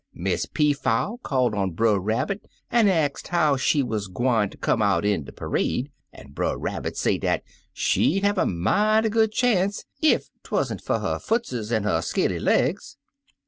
Miss 0.15 0.47
Peafowl 0.47 1.19
called 1.21 1.53
on 1.53 1.73
Brer 1.73 1.99
Rabbit, 1.99 2.41
an' 2.71 2.87
axed 2.87 3.27
how 3.27 3.55
she 3.55 3.83
wuz 3.83 4.07
gwine 4.11 4.49
ter 4.49 4.57
come 4.57 4.81
out 4.81 5.05
in 5.05 5.25
de 5.25 5.31
parade, 5.31 5.91
an' 6.11 6.31
Brer 6.31 6.57
Rabbit 6.57 6.97
say 6.97 7.19
dat 7.19 7.43
she'd 7.71 8.23
have 8.23 8.39
a 8.39 8.47
mighty 8.47 9.09
good 9.09 9.31
chance 9.31 9.85
ef 10.01 10.31
'twan't 10.43 10.81
fer 10.81 10.97
her 10.97 11.19
footses 11.19 11.71
an' 11.71 11.83
her 11.83 12.01
scaly 12.01 12.39
legs. 12.39 12.97